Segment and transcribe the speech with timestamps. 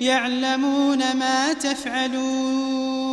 [0.00, 3.04] يعلمون ما تفعلون.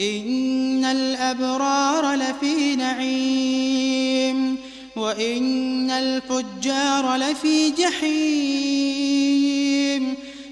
[0.00, 4.56] إن الأبرار لفي نعيم
[4.96, 9.06] وإن الفجار لفي جحيم.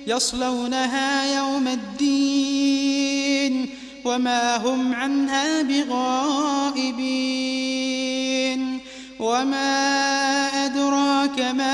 [0.07, 3.69] يصلونها يوم الدين
[4.05, 7.45] وما هم عنها بغائبين.
[9.21, 9.95] وما
[10.67, 11.74] أدراك ما